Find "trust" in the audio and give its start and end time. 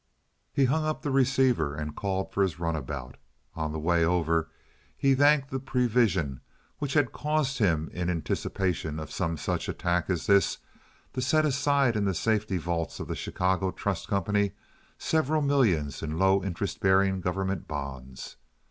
13.69-14.07